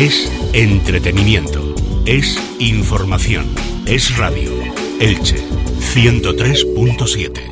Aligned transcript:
Es 0.00 0.32
entretenimiento. 0.54 1.74
Es 2.06 2.38
información. 2.58 3.54
Es 3.84 4.16
radio. 4.16 4.50
Elche 4.98 5.36
103.7. 5.36 7.50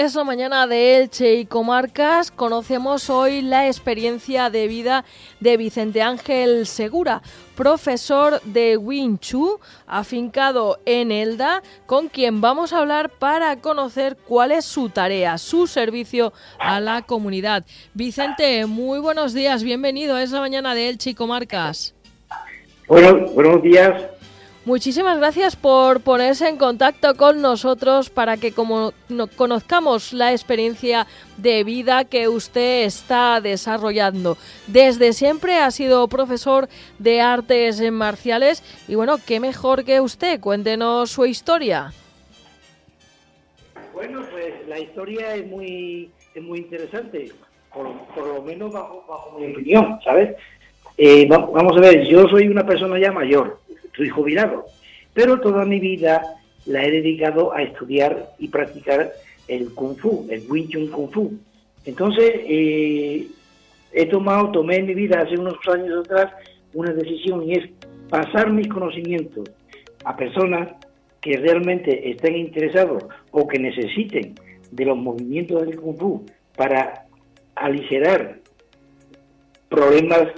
Es 0.00 0.14
la 0.14 0.24
mañana 0.24 0.66
de 0.66 0.96
Elche 0.96 1.34
y 1.34 1.44
Comarcas. 1.44 2.30
Conocemos 2.30 3.10
hoy 3.10 3.42
la 3.42 3.66
experiencia 3.66 4.48
de 4.48 4.66
vida 4.66 5.04
de 5.40 5.58
Vicente 5.58 6.00
Ángel 6.00 6.66
Segura, 6.66 7.20
profesor 7.60 8.40
de 8.44 8.78
Wing 8.78 9.18
Chun, 9.18 9.58
afincado 9.86 10.78
en 10.86 11.12
Elda, 11.12 11.62
con 11.84 12.08
quien 12.08 12.40
vamos 12.40 12.72
a 12.72 12.78
hablar 12.78 13.10
para 13.10 13.54
conocer 13.56 14.16
cuál 14.16 14.50
es 14.50 14.64
su 14.64 14.88
tarea, 14.88 15.36
su 15.36 15.66
servicio 15.66 16.32
a 16.58 16.80
la 16.80 17.02
comunidad. 17.02 17.66
Vicente, 17.92 18.64
muy 18.64 18.98
buenos 18.98 19.34
días, 19.34 19.62
bienvenido. 19.62 20.16
Es 20.16 20.30
la 20.30 20.40
mañana 20.40 20.74
de 20.74 20.88
Elche 20.88 21.10
y 21.10 21.14
Comarcas. 21.14 21.94
Bueno, 22.88 23.26
buenos 23.34 23.62
días. 23.62 24.04
Muchísimas 24.70 25.18
gracias 25.18 25.56
por 25.56 26.00
ponerse 26.00 26.48
en 26.48 26.56
contacto 26.56 27.16
con 27.16 27.42
nosotros 27.42 28.08
para 28.08 28.36
que 28.36 28.52
como 28.52 28.92
conozcamos 29.34 30.12
la 30.12 30.30
experiencia 30.30 31.08
de 31.38 31.64
vida 31.64 32.04
que 32.04 32.28
usted 32.28 32.84
está 32.84 33.40
desarrollando. 33.40 34.36
Desde 34.68 35.12
siempre 35.12 35.56
ha 35.58 35.72
sido 35.72 36.06
profesor 36.06 36.68
de 37.00 37.20
artes 37.20 37.80
marciales 37.90 38.62
y 38.86 38.94
bueno, 38.94 39.16
qué 39.26 39.40
mejor 39.40 39.84
que 39.84 40.00
usted. 40.00 40.38
Cuéntenos 40.38 41.10
su 41.10 41.26
historia. 41.26 41.92
Bueno, 43.92 44.22
pues 44.30 44.54
la 44.68 44.78
historia 44.78 45.34
es 45.34 45.48
muy, 45.48 46.12
muy 46.40 46.60
interesante, 46.60 47.32
por, 47.74 47.88
lo 48.24 48.40
menos 48.42 48.72
bajo, 48.72 49.36
mi 49.36 49.50
opinión, 49.50 49.98
¿sabes? 50.04 50.36
Eh, 50.96 51.26
vamos 51.28 51.76
a 51.76 51.80
ver, 51.80 52.06
yo 52.06 52.28
soy 52.28 52.46
una 52.46 52.64
persona 52.64 53.00
ya 53.00 53.10
mayor, 53.10 53.59
soy 53.96 54.08
jubilado, 54.08 54.66
pero 55.14 55.40
toda 55.40 55.64
mi 55.64 55.80
vida 55.80 56.22
la 56.66 56.84
he 56.84 56.90
dedicado 56.90 57.52
a 57.52 57.62
estudiar 57.62 58.30
y 58.38 58.48
practicar 58.48 59.12
el 59.48 59.74
Kung 59.74 59.96
Fu, 59.96 60.26
el 60.30 60.44
Wing 60.48 60.68
Chun 60.68 60.88
Kung 60.88 61.10
Fu. 61.10 61.32
Entonces, 61.84 62.32
eh, 62.46 63.26
he 63.92 64.06
tomado, 64.06 64.50
tomé 64.52 64.76
en 64.76 64.86
mi 64.86 64.94
vida 64.94 65.20
hace 65.20 65.36
unos 65.36 65.56
años 65.68 66.04
atrás 66.04 66.32
una 66.74 66.92
decisión 66.92 67.42
y 67.48 67.54
es 67.54 67.70
pasar 68.08 68.52
mis 68.52 68.68
conocimientos 68.68 69.50
a 70.04 70.16
personas 70.16 70.68
que 71.20 71.36
realmente 71.36 72.10
estén 72.10 72.36
interesados 72.36 73.04
o 73.30 73.46
que 73.46 73.58
necesiten 73.58 74.34
de 74.70 74.84
los 74.84 74.96
movimientos 74.96 75.66
del 75.66 75.80
Kung 75.80 75.98
Fu 75.98 76.26
para 76.56 77.06
aligerar 77.56 78.38
problemas 79.68 80.28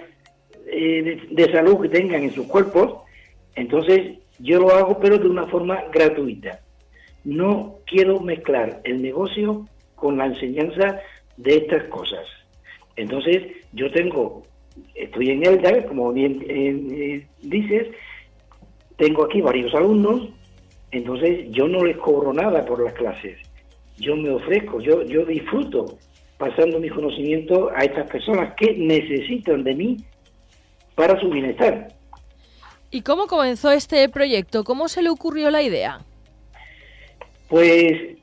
eh, 0.67 1.21
de 1.31 1.53
salud 1.53 1.83
que 1.83 1.89
tengan 1.89 2.23
en 2.23 2.33
sus 2.33 2.47
cuerpos 2.47 3.02
entonces, 3.55 4.19
yo 4.39 4.61
lo 4.61 4.71
hago, 4.71 4.99
pero 4.99 5.19
de 5.19 5.29
una 5.29 5.47
forma 5.47 5.85
gratuita. 5.93 6.61
No 7.25 7.77
quiero 7.87 8.21
mezclar 8.21 8.81
el 8.85 9.03
negocio 9.03 9.67
con 9.95 10.19
la 10.19 10.27
enseñanza 10.27 11.01
de 11.37 11.57
estas 11.57 11.85
cosas. 11.85 12.27
Entonces, 12.97 13.43
yo 13.73 13.91
tengo, 13.93 14.43
estoy 14.95 15.31
en 15.31 15.47
ELDA, 15.47 15.87
como 15.87 16.13
bien 16.13 16.45
eh, 16.49 17.27
dices, 17.43 17.89
tengo 18.97 19.25
aquí 19.25 19.41
varios 19.41 19.75
alumnos, 19.75 20.29
entonces 20.91 21.51
yo 21.51 21.69
no 21.69 21.85
les 21.85 21.97
cobro 21.97 22.33
nada 22.33 22.65
por 22.65 22.83
las 22.83 22.93
clases. 22.95 23.39
Yo 23.99 24.17
me 24.17 24.31
ofrezco, 24.31 24.81
yo, 24.81 25.03
yo 25.05 25.25
disfruto 25.25 25.99
pasando 26.39 26.81
mi 26.81 26.89
conocimiento 26.89 27.71
a 27.75 27.85
estas 27.85 28.11
personas 28.11 28.55
que 28.57 28.75
necesitan 28.75 29.63
de 29.63 29.75
mí 29.75 29.97
para 30.95 31.19
su 31.21 31.31
bienestar. 31.31 31.89
¿Y 32.95 33.01
cómo 33.01 33.27
comenzó 33.27 33.71
este 33.71 34.07
proyecto? 34.11 34.65
¿Cómo 34.65 34.87
se 34.87 35.01
le 35.01 35.09
ocurrió 35.09 35.51
la 35.51 35.63
idea? 35.63 36.01
Pues 37.49 38.19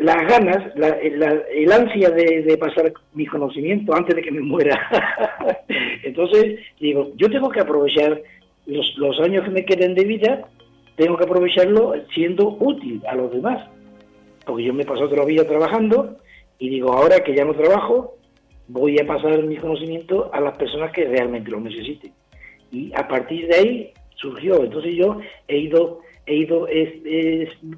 las 0.00 0.16
ganas, 0.26 0.72
el 0.74 1.70
ansia 1.70 2.10
de, 2.10 2.58
pasar 2.58 2.92
mi 3.14 3.24
conocimiento 3.24 3.94
antes 3.94 4.16
de 4.16 4.22
que 4.22 4.32
me 4.32 4.40
muera. 4.40 4.76
Entonces, 6.02 6.58
digo, 6.80 7.12
yo 7.14 7.30
tengo 7.30 7.50
que 7.50 7.60
aprovechar 7.60 8.20
los, 8.66 9.20
años 9.20 9.44
que 9.44 9.50
me 9.50 9.64
queden 9.64 9.94
de 9.94 10.04
vida, 10.06 10.48
tengo 10.96 11.16
que 11.16 11.24
aprovecharlo 11.24 11.94
siendo 12.12 12.56
útil 12.58 13.00
a 13.06 13.14
los 13.14 13.30
demás. 13.30 13.68
Porque 14.44 14.64
yo 14.64 14.74
me 14.74 14.84
paso 14.84 15.04
otra 15.04 15.24
vida 15.24 15.46
trabajando 15.46 16.16
y 16.58 16.68
digo, 16.68 16.92
ahora 16.92 17.20
que 17.20 17.36
ya 17.36 17.44
no 17.44 17.54
trabajo, 17.54 18.16
voy 18.66 18.98
a 18.98 19.06
pasar 19.06 19.40
mi 19.44 19.56
conocimiento 19.56 20.30
a 20.32 20.40
las 20.40 20.58
personas 20.58 20.90
que 20.90 21.04
realmente 21.04 21.48
lo 21.48 21.60
necesiten 21.60 22.12
y 22.72 22.90
a 22.94 23.06
partir 23.06 23.46
de 23.46 23.54
ahí 23.54 23.92
surgió. 24.16 24.64
Entonces 24.64 24.94
yo 24.96 25.20
he 25.46 25.58
ido, 25.58 26.00
he 26.26 26.36
ido 26.36 26.66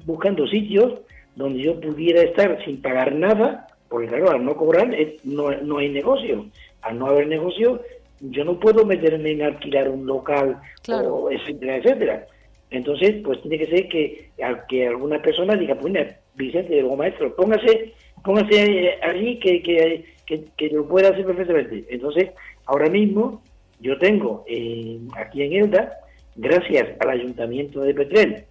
buscando 0.05 0.47
sitios 0.47 1.01
donde 1.35 1.61
yo 1.61 1.79
pudiera 1.79 2.21
estar 2.21 2.63
sin 2.63 2.81
pagar 2.81 3.13
nada, 3.13 3.67
porque 3.89 4.07
claro, 4.07 4.31
al 4.31 4.45
no 4.45 4.55
cobrar 4.55 4.89
no, 5.25 5.51
no 5.51 5.77
hay 5.77 5.89
negocio. 5.89 6.45
Al 6.81 6.97
no 6.97 7.07
haber 7.07 7.27
negocio, 7.27 7.81
yo 8.21 8.45
no 8.45 8.59
puedo 8.59 8.85
meterme 8.85 9.31
en 9.31 9.43
alquilar 9.43 9.89
un 9.89 10.05
local, 10.05 10.59
o 10.89 11.29
etcétera, 11.29 11.77
etcétera. 11.77 12.25
Entonces, 12.71 13.15
pues 13.23 13.41
tiene 13.41 13.59
que 13.59 13.67
ser 13.67 13.89
que, 13.89 14.29
que 14.69 14.87
alguna 14.87 15.21
persona 15.21 15.55
diga, 15.55 15.75
pues 15.75 15.93
mira, 15.93 16.19
Vicente, 16.35 16.83
o 16.83 16.95
maestro, 16.95 17.35
póngase, 17.35 17.93
póngase 18.23 18.97
allí 19.01 19.39
que, 19.39 19.61
que, 19.61 20.05
que, 20.25 20.45
que 20.57 20.69
lo 20.69 20.87
pueda 20.87 21.09
hacer 21.09 21.25
perfectamente. 21.25 21.85
Entonces, 21.89 22.31
ahora 22.65 22.89
mismo 22.89 23.41
yo 23.79 23.97
tengo 23.97 24.43
eh, 24.47 24.99
aquí 25.15 25.43
en 25.43 25.53
Elda, 25.53 25.97
gracias 26.35 26.89
al 26.99 27.09
Ayuntamiento 27.09 27.81
de 27.81 27.93
Petrel, 27.93 28.45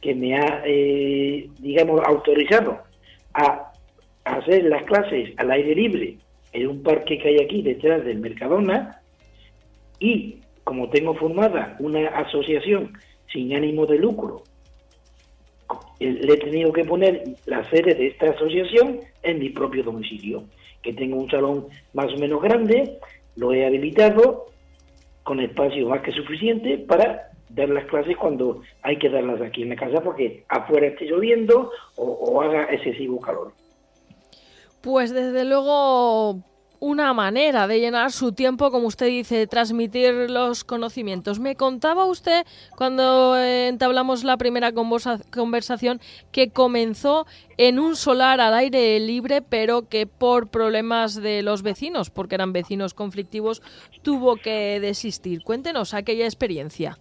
que 0.00 0.14
me 0.14 0.36
ha, 0.36 0.62
eh, 0.64 1.48
digamos, 1.58 2.00
autorizado 2.04 2.78
a 3.34 3.72
hacer 4.24 4.64
las 4.64 4.82
clases 4.84 5.32
al 5.36 5.50
aire 5.50 5.74
libre 5.74 6.18
en 6.52 6.68
un 6.68 6.82
parque 6.82 7.18
que 7.18 7.28
hay 7.28 7.38
aquí 7.38 7.62
detrás 7.62 8.04
del 8.04 8.18
Mercadona, 8.18 9.00
y 9.98 10.40
como 10.64 10.90
tengo 10.90 11.14
formada 11.14 11.76
una 11.78 12.08
asociación 12.08 12.92
sin 13.32 13.54
ánimo 13.54 13.86
de 13.86 13.98
lucro, 13.98 14.42
eh, 15.98 16.18
le 16.22 16.34
he 16.34 16.36
tenido 16.36 16.72
que 16.72 16.84
poner 16.84 17.24
la 17.46 17.68
sede 17.70 17.94
de 17.94 18.08
esta 18.08 18.30
asociación 18.30 19.00
en 19.22 19.38
mi 19.38 19.50
propio 19.50 19.82
domicilio, 19.82 20.44
que 20.82 20.92
tengo 20.92 21.16
un 21.16 21.30
salón 21.30 21.66
más 21.94 22.12
o 22.12 22.18
menos 22.18 22.42
grande, 22.42 22.98
lo 23.36 23.52
he 23.52 23.66
habilitado 23.66 24.46
con 25.26 25.40
espacio 25.40 25.88
más 25.88 26.02
que 26.02 26.12
suficiente 26.12 26.78
para 26.78 27.32
dar 27.48 27.68
las 27.68 27.84
clases 27.86 28.16
cuando 28.16 28.62
hay 28.82 28.96
que 28.96 29.10
darlas 29.10 29.40
aquí 29.42 29.62
en 29.62 29.70
la 29.70 29.76
casa 29.76 30.00
porque 30.00 30.44
afuera 30.48 30.86
esté 30.86 31.06
lloviendo 31.06 31.72
o, 31.96 32.40
haga 32.40 32.72
excesivo 32.72 33.20
calor. 33.20 33.52
Pues 34.82 35.12
desde 35.12 35.44
luego 35.44 36.42
una 36.80 37.12
manera 37.12 37.66
de 37.66 37.80
llenar 37.80 38.12
su 38.12 38.32
tiempo, 38.32 38.70
como 38.70 38.86
usted 38.86 39.06
dice, 39.06 39.46
transmitir 39.46 40.30
los 40.30 40.64
conocimientos. 40.64 41.40
Me 41.40 41.56
contaba 41.56 42.04
usted 42.06 42.44
cuando 42.76 43.36
eh, 43.36 43.68
entablamos 43.68 44.24
la 44.24 44.36
primera 44.36 44.72
conversación 44.72 46.00
que 46.32 46.50
comenzó 46.50 47.26
en 47.56 47.78
un 47.78 47.96
solar 47.96 48.40
al 48.40 48.54
aire 48.54 48.98
libre, 49.00 49.42
pero 49.42 49.88
que 49.88 50.06
por 50.06 50.48
problemas 50.48 51.14
de 51.14 51.42
los 51.42 51.62
vecinos, 51.62 52.10
porque 52.10 52.34
eran 52.34 52.52
vecinos 52.52 52.94
conflictivos, 52.94 53.62
tuvo 54.02 54.36
que 54.36 54.80
desistir. 54.80 55.42
Cuéntenos 55.42 55.94
aquella 55.94 56.24
experiencia. 56.24 56.98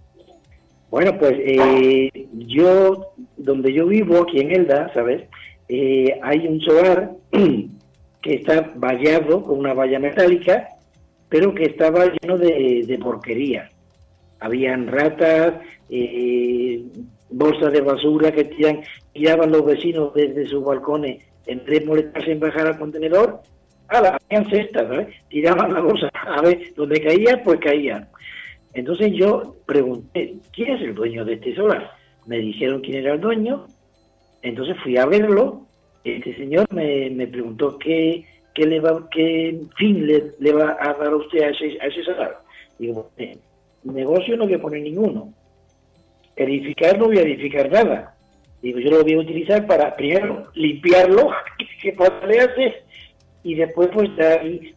Bueno, 0.90 1.18
pues 1.18 1.34
eh, 1.40 2.10
yo, 2.34 3.14
donde 3.38 3.74
yo 3.74 3.88
vivo, 3.88 4.22
aquí 4.22 4.40
en 4.40 4.52
Elda, 4.52 4.94
¿sabes? 4.94 5.24
Eh, 5.68 6.20
hay 6.22 6.48
un 6.48 6.62
solar 6.62 7.12
que 8.26 8.38
está 8.38 8.72
vallado 8.74 9.44
con 9.44 9.60
una 9.60 9.76
valla 9.76 10.00
metálica, 10.00 10.68
pero 11.30 11.54
que 11.54 11.66
estaba 11.66 12.06
lleno 12.06 12.40
de, 12.40 13.00
porquería. 13.00 13.70
Habían 14.40 14.88
ratas, 14.88 15.62
eh, 15.92 16.84
bolsas 17.30 17.72
de 17.72 17.82
basura 17.82 18.32
que 18.32 18.46
tiraban 19.14 19.52
los 19.52 19.64
vecinos 19.64 20.12
desde 20.16 20.48
sus 20.48 20.66
balcones 20.66 21.24
en 21.46 21.64
vez 21.66 21.86
molestarse 21.86 22.32
en 22.32 22.40
bajar 22.40 22.66
al 22.66 22.80
contenedor, 22.80 23.42
la 23.92 24.18
habían 24.28 24.50
cestas, 24.50 25.08
tiraban 25.30 25.72
la 25.72 25.82
bolsa, 25.82 26.10
a 26.14 26.42
ver, 26.42 26.74
donde 26.76 27.00
caía, 27.00 27.44
pues 27.44 27.60
caía. 27.60 28.08
Entonces 28.74 29.14
yo 29.14 29.56
pregunté, 29.68 30.34
¿quién 30.52 30.72
es 30.72 30.82
el 30.82 30.96
dueño 30.96 31.24
de 31.26 31.34
este 31.34 31.54
solar? 31.54 31.92
Me 32.26 32.40
dijeron 32.40 32.82
quién 32.82 33.06
era 33.06 33.14
el 33.14 33.22
dueño, 33.22 33.68
entonces 34.42 34.76
fui 34.82 34.98
a 34.98 35.06
verlo 35.06 35.65
este 36.06 36.36
señor 36.36 36.72
me, 36.72 37.10
me 37.10 37.28
preguntó 37.28 37.78
qué, 37.80 38.24
qué, 38.54 38.66
le 38.66 38.80
va, 38.80 39.08
qué 39.12 39.60
fin 39.78 40.06
le, 40.06 40.34
le, 40.40 40.54
va 40.54 40.78
a 40.80 40.94
dar 40.94 41.08
a 41.08 41.16
usted 41.16 41.42
a 41.42 41.50
ese, 41.50 41.78
a 41.82 41.88
ese 41.88 42.04
salario. 42.04 42.38
Digo, 42.78 43.12
negocio 43.84 44.38
no 44.38 44.46
voy 44.46 44.54
a 44.54 44.62
poner 44.62 44.82
ninguno. 44.82 45.34
Edificar 46.36 46.98
no 47.00 47.06
voy 47.06 47.18
a 47.18 47.24
edificar 47.24 47.72
nada. 47.72 48.16
Digo, 48.62 48.80
yo 48.80 48.92
lo 48.92 49.04
voy 49.04 49.14
a 49.14 49.20
utilizar 49.20 49.66
para 49.68 49.96
primero 49.96 50.48
limpiarlo, 50.54 51.30
que 51.82 51.96
le 52.28 52.40
hace, 52.40 52.76
y 53.44 53.56
después 53.56 53.90
pues 53.94 54.10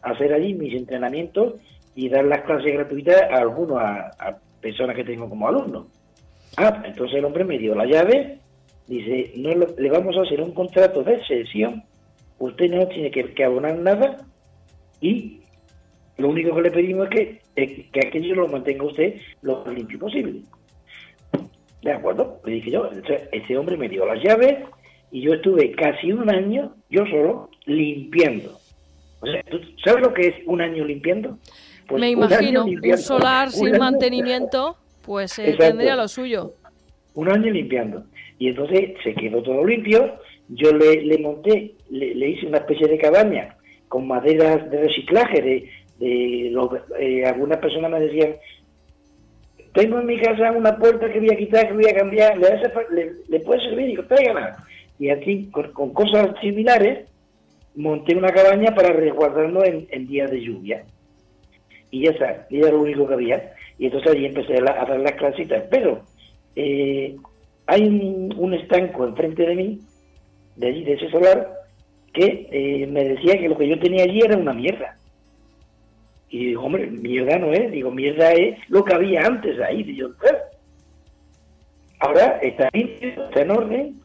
hacer 0.01 0.33
allí 0.33 0.53
mis 0.53 0.73
entrenamientos 0.75 1.55
y 1.95 2.07
dar 2.07 2.23
las 2.25 2.41
clases 2.43 2.71
gratuitas 2.73 3.21
a 3.31 3.37
algunos, 3.37 3.81
a, 3.81 4.37
personas 4.61 4.95
que 4.95 5.03
tengo 5.03 5.27
como 5.27 5.47
alumnos. 5.47 5.87
Ah, 6.57 6.83
entonces 6.85 7.17
el 7.17 7.25
hombre 7.25 7.45
me 7.45 7.57
dio 7.57 7.73
la 7.73 7.85
llave, 7.85 8.37
dice, 8.89 9.33
no 9.37 9.51
le 9.53 9.89
vamos 9.89 10.17
a 10.17 10.21
hacer 10.21 10.41
un 10.41 10.51
contrato 10.51 11.03
de 11.03 11.23
sesión, 11.25 11.83
usted 12.39 12.69
no 12.69 12.87
tiene 12.87 13.11
que, 13.11 13.43
abonar 13.43 13.77
nada 13.77 14.25
y 14.99 15.41
lo 16.17 16.29
único 16.29 16.55
que 16.55 16.61
le 16.63 16.71
pedimos 16.71 17.07
es 17.11 17.15
que, 17.15 17.41
eh, 17.55 17.89
que 17.93 18.07
aquello 18.07 18.35
lo 18.35 18.47
mantenga 18.47 18.83
usted 18.83 19.15
lo 19.41 19.63
más 19.63 19.73
limpio 19.73 19.99
posible. 19.99 20.41
De 21.83 21.91
acuerdo, 21.93 22.41
le 22.45 22.53
dije 22.53 22.71
yo, 22.71 22.89
ese 23.31 23.57
hombre 23.57 23.77
me 23.77 23.87
dio 23.87 24.05
las 24.05 24.21
llaves 24.21 24.57
y 25.11 25.21
yo 25.21 25.33
estuve 25.33 25.71
casi 25.71 26.11
un 26.11 26.29
año, 26.29 26.75
yo 26.89 27.05
solo, 27.05 27.49
limpiando. 27.65 28.57
O 29.21 29.27
sea, 29.27 29.43
¿tú 29.43 29.59
sabes 29.83 30.01
lo 30.01 30.13
que 30.13 30.27
es 30.27 30.35
un 30.45 30.61
año 30.61 30.83
limpiando? 30.83 31.37
Pues 31.87 32.01
Me 32.01 32.09
imagino, 32.09 32.65
un, 32.65 32.97
solar 32.97 33.51
sin 33.51 33.77
mantenimiento, 33.77 34.77
pues 35.03 35.39
eh, 35.39 35.55
tendría 35.57 35.95
lo 35.95 36.07
suyo. 36.07 36.53
Un 37.13 37.29
año 37.29 37.51
limpiando. 37.51 38.05
Y 38.39 38.47
entonces 38.47 38.93
se 39.03 39.13
quedó 39.13 39.43
todo 39.43 39.65
limpio, 39.65 40.15
yo 40.47 40.71
le, 40.71 41.03
le 41.03 41.17
monté, 41.19 41.75
le, 41.89 42.29
hice 42.29 42.47
una 42.47 42.59
especie 42.59 42.87
de 42.87 42.97
cabaña 42.97 43.55
con 43.87 44.07
maderas 44.07 44.69
de 44.71 44.81
reciclaje, 44.81 45.41
de, 45.41 45.69
de 45.99 46.69
eh, 46.99 47.25
algunas 47.25 47.59
personas 47.59 47.91
me 47.91 47.99
decían, 47.99 48.35
tengo 49.73 49.99
en 49.99 50.07
mi 50.07 50.17
casa 50.17 50.51
una 50.51 50.77
puerta 50.77 51.11
que 51.11 51.19
voy 51.19 51.31
a 51.31 51.37
quitar, 51.37 51.67
que 51.67 51.73
voy 51.73 51.87
a 51.87 51.95
cambiar, 51.95 52.37
le, 52.37 53.11
le, 53.27 53.39
puede 53.41 53.61
servir, 53.61 53.87
digo, 53.87 54.03
tráigala. 54.05 54.57
Y 54.97 55.09
aquí, 55.09 55.49
con, 55.51 55.93
cosas 55.93 56.29
similares, 56.41 57.07
monté 57.75 58.15
una 58.15 58.29
cabaña 58.29 58.73
para 58.73 58.93
resguardarnos 58.93 59.63
en, 59.65 60.07
días 60.07 60.31
de 60.31 60.41
lluvia. 60.41 60.83
Y 61.91 62.05
ya 62.05 62.11
está, 62.11 62.47
y 62.49 62.59
era 62.59 62.71
lo 62.71 62.81
único 62.81 63.07
que 63.07 63.13
había. 63.13 63.53
Y 63.77 63.85
entonces 63.85 64.11
allí 64.11 64.25
empecé 64.25 64.55
a, 64.57 64.85
dar 64.85 64.99
las 64.99 65.13
clasitas. 65.13 65.63
Pero 65.69 66.01
eh, 66.55 67.15
hay 67.69 67.83
un, 67.83 68.53
estanco 68.53 69.05
enfrente 69.05 69.45
de 69.45 69.55
mí, 69.55 69.79
de 70.55 70.67
allí, 70.67 70.83
de 70.83 70.93
ese 70.93 71.09
solar, 71.11 71.53
que 72.13 72.47
eh, 72.51 72.87
me 72.87 73.03
decía 73.03 73.37
que 73.37 73.47
lo 73.47 73.57
que 73.57 73.67
yo 73.67 73.79
tenía 73.79 74.03
allí 74.03 74.21
era 74.21 74.37
una 74.37 74.53
mierda. 74.53 74.97
Y 76.29 76.47
digo, 76.47 76.63
hombre, 76.63 76.87
mierda 76.87 77.37
no 77.37 77.53
es, 77.53 77.71
digo, 77.71 77.91
mierda 77.91 78.31
es 78.31 78.57
lo 78.69 78.83
que 78.83 78.93
había 78.95 79.21
antes 79.21 79.59
ahí. 79.61 79.83
Digo, 79.83 80.09
ahora 81.99 82.39
está 82.41 82.69
limpio, 82.73 83.09
está 83.25 83.41
en 83.41 83.51
orden, 83.51 84.01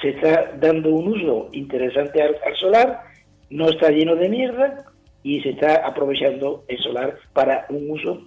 se 0.00 0.10
está 0.10 0.52
dando 0.58 0.90
un 0.90 1.08
uso 1.08 1.48
interesante 1.52 2.22
al, 2.22 2.36
solar, 2.58 3.02
no 3.50 3.68
está 3.68 3.90
lleno 3.90 4.16
de 4.16 4.28
mierda 4.28 4.84
y 5.22 5.40
se 5.42 5.50
está 5.50 5.86
aprovechando 5.86 6.64
el 6.68 6.78
solar 6.78 7.18
para 7.34 7.66
un 7.68 7.90
uso 7.90 8.22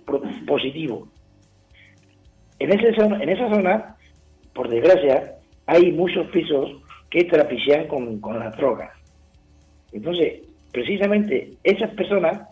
positivo. 0.45 1.07
En, 2.59 2.71
ese 2.71 2.89
en 3.01 3.29
esa 3.29 3.49
zona, 3.49 3.95
por 4.53 4.69
desgracia, 4.69 5.35
hay 5.65 5.91
muchos 5.91 6.27
pisos 6.31 6.71
que 7.09 7.25
trapichean 7.25 7.87
con, 7.87 8.19
con 8.19 8.39
las 8.39 8.55
drogas. 8.57 8.91
Entonces, 9.91 10.41
precisamente 10.71 11.53
esas 11.63 11.89
personas 11.91 12.47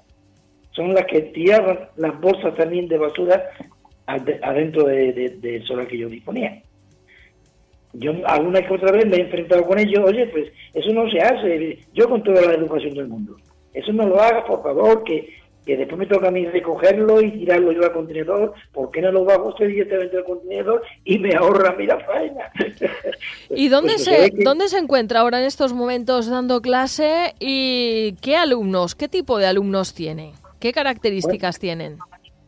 son 0.71 0.93
las 0.93 1.05
que 1.05 1.21
tiraban 1.21 1.79
las 1.95 2.19
bolsas 2.19 2.55
también 2.55 2.87
de 2.87 2.97
basura 2.97 3.49
adentro 4.07 4.85
del 4.85 5.63
solar 5.65 5.87
que 5.87 5.97
yo 5.97 6.07
disponía. 6.07 6.61
Yo 7.93 8.13
alguna 8.25 8.61
que 8.61 8.73
otra 8.73 8.91
vez 8.91 9.05
me 9.07 9.17
he 9.17 9.21
enfrentado 9.21 9.65
con 9.65 9.79
ellos, 9.79 10.03
oye, 10.05 10.27
pues 10.27 10.51
eso 10.73 10.93
no 10.93 11.09
se 11.09 11.19
hace, 11.19 11.79
yo 11.93 12.07
con 12.07 12.21
toda 12.23 12.41
la 12.41 12.53
educación 12.53 12.93
del 12.93 13.07
mundo. 13.07 13.37
Eso 13.73 13.91
no 13.91 14.07
lo 14.07 14.21
haga, 14.21 14.45
por 14.45 14.61
favor, 14.61 15.03
que, 15.03 15.33
después 15.75 15.99
me 15.99 16.05
toca 16.05 16.29
a 16.29 16.31
mí 16.31 16.45
recogerlo 16.45 17.21
y 17.21 17.31
tirarlo 17.31 17.71
yo 17.71 17.83
al 17.83 17.91
contenedor, 17.91 18.53
¿por 18.71 18.91
qué 18.91 19.01
no 19.01 19.11
lo 19.11 19.25
bajo 19.25 19.49
usted 19.49 19.67
directamente 19.67 20.17
al 20.17 20.23
contenedor 20.23 20.81
y 21.03 21.19
me 21.19 21.35
ahorra 21.35 21.75
mi 21.75 21.85
la 21.85 21.99
faena? 21.99 22.51
¿Y 23.49 23.67
dónde, 23.69 23.93
pues 23.93 24.05
se, 24.05 24.31
dónde 24.43 24.69
se 24.69 24.77
encuentra 24.77 25.19
ahora 25.19 25.39
en 25.39 25.45
estos 25.45 25.73
momentos 25.73 26.29
dando 26.29 26.61
clase 26.61 27.33
y 27.39 28.13
qué 28.21 28.37
alumnos, 28.37 28.95
qué 28.95 29.07
tipo 29.07 29.37
de 29.39 29.47
alumnos 29.47 29.93
tiene? 29.93 30.33
¿Qué 30.59 30.71
características 30.71 31.59
tienen? 31.59 31.97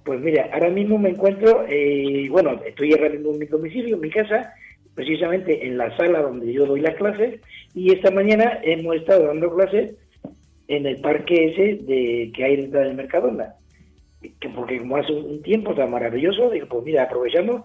Pues 0.03 0.19
mira, 0.21 0.49
ahora 0.53 0.69
mismo 0.69 0.97
me 0.97 1.09
encuentro, 1.09 1.65
eh, 1.67 2.27
bueno, 2.31 2.59
estoy 2.65 2.93
ahora 2.93 3.09
mismo 3.09 3.33
en 3.33 3.39
mi 3.39 3.45
domicilio, 3.45 3.95
en 3.95 4.01
mi 4.01 4.09
casa, 4.09 4.53
precisamente 4.95 5.67
en 5.67 5.77
la 5.77 5.95
sala 5.97 6.21
donde 6.21 6.51
yo 6.51 6.65
doy 6.65 6.81
las 6.81 6.95
clases, 6.95 7.39
y 7.75 7.93
esta 7.93 8.09
mañana 8.09 8.59
hemos 8.63 8.95
estado 8.95 9.27
dando 9.27 9.53
clases 9.53 9.95
en 10.69 10.85
el 10.85 11.01
parque 11.01 11.47
ese 11.47 11.83
de 11.83 12.31
que 12.33 12.43
hay 12.43 12.55
dentro 12.55 12.79
del 12.79 12.93
Mercadona. 12.93 13.55
Que 14.39 14.49
porque 14.49 14.77
como 14.77 14.97
hace 14.97 15.11
un 15.11 15.41
tiempo 15.41 15.73
tan 15.73 15.91
maravilloso, 15.91 16.51
digo, 16.51 16.67
pues 16.69 16.85
mira, 16.85 17.03
aprovechamos 17.03 17.63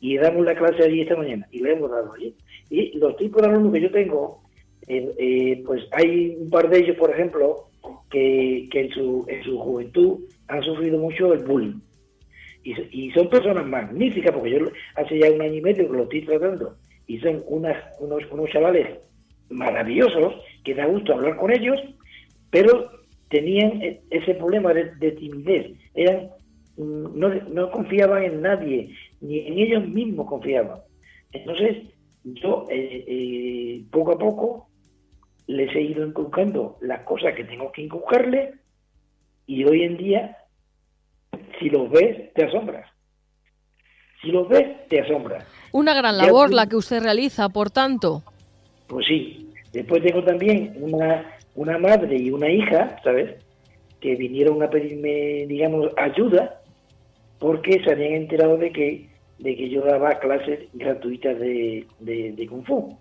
y 0.00 0.16
damos 0.16 0.44
la 0.44 0.54
clase 0.54 0.84
allí 0.84 1.02
esta 1.02 1.16
mañana, 1.16 1.46
y 1.50 1.60
le 1.60 1.72
hemos 1.72 1.90
dado 1.90 2.12
allí. 2.14 2.34
Y 2.70 2.96
los 2.98 3.16
tipos 3.16 3.42
de 3.42 3.48
alumnos 3.48 3.72
que 3.74 3.80
yo 3.80 3.90
tengo, 3.90 4.40
eh, 4.88 5.10
eh, 5.18 5.62
pues 5.66 5.84
hay 5.92 6.36
un 6.40 6.48
par 6.48 6.68
de 6.70 6.78
ellos, 6.78 6.96
por 6.96 7.10
ejemplo, 7.10 7.68
que, 8.10 8.68
en, 8.72 8.90
su, 8.90 9.24
en 9.28 9.42
su 9.44 9.58
juventud 9.58 10.20
han 10.48 10.62
sufrido 10.62 10.98
mucho 10.98 11.34
el 11.34 11.44
bullying. 11.44 11.80
Y, 12.64 13.10
son 13.12 13.28
personas 13.28 13.64
magníficas, 13.66 14.32
porque 14.32 14.50
yo 14.50 14.58
hace 14.96 15.18
ya 15.18 15.30
un 15.30 15.40
año 15.40 15.54
y 15.54 15.60
medio 15.60 15.88
que 15.88 15.96
lo 15.96 16.02
estoy 16.04 16.22
tratando, 16.22 16.74
y 17.06 17.18
son 17.18 17.42
unas, 17.46 17.76
unos, 18.00 18.24
unos 18.32 18.50
chavales 18.50 18.98
maravillosos, 19.50 20.34
que 20.64 20.74
da 20.74 20.86
gusto 20.86 21.12
hablar 21.12 21.36
con 21.36 21.52
ellos, 21.52 21.80
pero 22.50 22.90
tenían 23.28 23.82
e, 23.82 24.02
ese 24.10 24.34
problema 24.34 24.72
de, 24.72 25.10
timidez, 25.12 25.76
eran 25.94 26.30
mm, 26.76 27.18
no, 27.18 27.28
no, 27.28 27.70
confiaban 27.70 28.24
en 28.24 28.42
nadie, 28.42 28.94
ni 29.20 29.40
en 29.40 29.58
ellos 29.58 29.86
mismos 29.86 30.26
confiaban. 30.28 30.80
Entonces, 31.32 31.76
yo 32.24 32.64
eh, 32.70 33.04
eh, 33.06 33.84
poco 33.90 34.12
a 34.12 34.18
poco 34.18 34.68
les 35.46 35.74
he 35.76 35.80
ido 35.80 36.04
inculcando 36.06 36.76
las 36.80 37.02
cosas 37.02 37.34
que 37.34 37.44
tengo 37.44 37.70
que 37.70 37.82
inculcarle 37.82 38.54
y 39.46 39.64
hoy 39.64 39.82
en 39.82 39.96
día, 39.96 40.36
si 41.58 41.70
los 41.70 41.88
ves, 41.90 42.32
te 42.34 42.44
asombras. 42.44 42.90
Si 44.20 44.28
los 44.28 44.48
ves, 44.48 44.88
te 44.88 45.00
asombras. 45.00 45.46
Una 45.72 45.94
gran 45.94 46.18
labor 46.18 46.52
la 46.52 46.66
que 46.66 46.76
usted 46.76 47.00
realiza, 47.00 47.48
por 47.48 47.70
tanto. 47.70 48.24
Pues 48.88 49.06
sí. 49.06 49.52
Después 49.72 50.02
tengo 50.02 50.24
también 50.24 50.74
una, 50.80 51.35
una 51.56 51.78
madre 51.78 52.16
y 52.16 52.30
una 52.30 52.48
hija, 52.48 53.00
¿sabes? 53.02 53.34
Que 54.00 54.14
vinieron 54.14 54.62
a 54.62 54.70
pedirme, 54.70 55.46
digamos, 55.46 55.90
ayuda 55.96 56.60
porque 57.38 57.82
se 57.82 57.92
habían 57.92 58.12
enterado 58.12 58.56
de 58.56 58.70
que, 58.70 59.06
de 59.38 59.56
que 59.56 59.68
yo 59.68 59.82
daba 59.82 60.18
clases 60.18 60.60
gratuitas 60.74 61.38
de, 61.38 61.86
de, 62.00 62.46
Kung 62.46 62.64
Fu. 62.64 62.96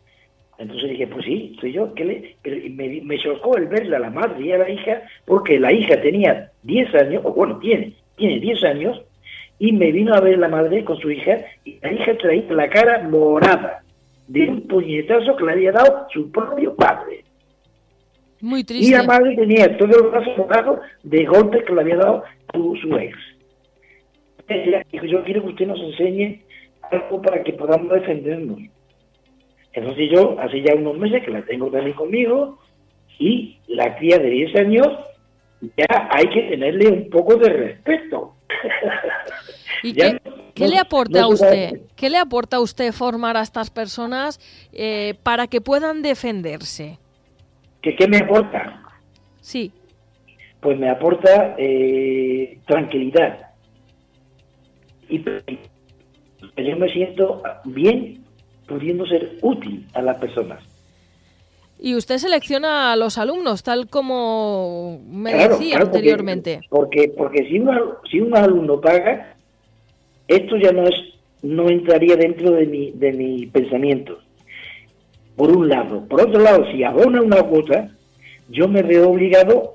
Entonces 0.58 0.90
dije, 0.92 1.08
pues 1.08 1.26
sí, 1.26 1.56
soy 1.60 1.74
yo. 1.74 1.94
¿qué 1.94 2.06
le? 2.06 3.02
Me, 3.04 3.20
chocó 3.20 3.58
el 3.58 3.68
verla 3.68 4.00
la 4.00 4.10
madre 4.10 4.46
y 4.46 4.52
a 4.52 4.58
la 4.58 4.70
hija, 4.70 5.02
porque 5.26 5.60
la 5.60 5.72
hija 5.72 6.02
tenía 6.02 6.52
10 6.64 6.96
años, 6.96 7.22
o 7.26 7.34
bueno, 7.34 7.60
tiene, 7.60 7.94
tiene 8.16 8.40
10 8.40 8.64
años, 8.64 9.02
y 9.60 9.74
me 9.74 9.92
vino 9.92 10.14
a 10.14 10.22
ver 10.22 10.38
la 10.38 10.48
madre 10.48 10.86
con 10.86 10.98
su 10.98 11.12
hija, 11.12 11.40
y 11.66 11.78
la 11.82 11.92
hija 11.92 12.18
traía 12.18 12.54
la 12.54 12.70
cara 12.70 13.04
morada 13.04 13.84
de 14.28 14.50
un 14.50 14.62
puñetazo 14.62 15.36
que 15.36 15.44
le 15.44 15.52
había 15.52 15.72
dado 15.74 16.08
su 16.12 16.32
propio 16.32 16.74
padre. 16.76 17.25
Muy 18.42 18.64
triste. 18.64 18.88
Y 18.88 18.92
la 18.92 19.04
madre 19.04 19.36
tenía 19.36 19.78
todo 19.78 19.98
el 19.98 20.12
brazo 20.12 20.32
morado 20.38 20.82
de 21.04 21.26
golpes 21.26 21.64
que 21.66 21.74
le 21.74 21.82
había 21.82 21.98
dado 21.98 22.24
su, 22.54 22.76
su 22.78 22.96
ex. 22.98 23.18
Ella 24.48 24.84
dijo, 24.92 25.06
yo 25.06 25.24
quiero 25.24 25.42
que 25.42 25.50
usted 25.50 25.68
nos 25.68 25.80
enseñe 25.80 26.42
algo 26.92 27.22
para 27.22 27.44
que 27.44 27.54
podamos 27.54 27.92
defendernos. 27.92 28.60
Entonces 29.74 30.10
yo, 30.12 30.40
hace 30.40 30.62
ya 30.62 30.76
unos 30.76 30.98
meses 30.98 31.24
que 31.24 31.32
la 31.32 31.42
tengo 31.44 31.70
también 31.70 31.96
conmigo 31.96 32.60
y 33.20 33.58
la 33.68 33.96
cría 33.98 34.20
de 34.20 34.30
10 34.30 34.56
años 34.58 34.88
ya 35.62 36.10
hay 36.12 36.30
que 36.30 36.44
tenerle 36.44 36.88
un 36.90 37.10
poco 37.10 37.36
de 37.36 37.50
respeto. 37.50 38.36
¿Y 39.84 39.94
qué, 40.54 40.68
le 40.68 40.78
aporta 40.78 41.24
a 41.24 41.28
usted? 41.28 41.82
¿Qué 41.96 42.10
le 42.10 42.18
aporta 42.18 42.58
a 42.58 42.62
usted 42.62 42.92
formar 42.92 43.38
a 43.38 43.42
estas 43.42 43.70
personas 43.70 44.40
eh, 44.72 45.16
para 45.24 45.48
que 45.48 45.62
puedan 45.62 46.02
defenderse? 46.02 47.00
¿Qué, 47.86 47.96
¿Qué 47.96 48.08
me 48.08 48.18
aporta? 48.18 48.82
Sí. 49.42 49.72
Pues 50.60 50.80
me 50.80 50.90
aporta 50.90 51.54
eh, 51.60 52.58
tranquilidad. 52.66 53.52
Y 55.08 55.24
yo 55.24 56.78
me 56.78 56.90
siento 56.92 57.44
bien 57.66 58.24
pudiendo 58.68 59.06
ser 59.06 59.38
útil 59.44 59.86
a 59.94 60.02
las 60.02 60.18
personas. 60.18 60.64
Y 61.78 61.94
usted 61.94 62.18
selecciona 62.18 62.92
a 62.92 62.96
los 62.96 63.20
alumnos, 63.20 63.62
tal 63.62 63.88
como 63.88 65.00
me 65.08 65.36
decía 65.36 65.78
anteriormente. 65.78 66.62
Porque, 66.70 67.14
porque 67.16 67.48
si, 67.48 67.60
un, 67.60 67.70
si 68.10 68.20
un 68.20 68.36
alumno 68.36 68.82
paga, 68.82 69.36
esto 70.28 70.58
ya 70.58 70.72
no 70.72 70.88
es 70.88 70.96
no 71.44 71.70
entraría 71.70 72.16
dentro 72.16 72.50
de 72.50 72.66
mi, 72.66 72.90
de 72.94 73.14
mi 73.14 73.46
pensamiento. 73.46 74.18
Por 75.36 75.56
un 75.56 75.68
lado. 75.68 76.06
Por 76.08 76.22
otro 76.22 76.40
lado, 76.40 76.66
si 76.72 76.84
abona 76.84 77.22
una 77.22 77.44
cuota, 77.44 77.90
yo 78.50 78.68
me 78.68 78.82
veo 78.82 79.10
obligado, 79.10 79.74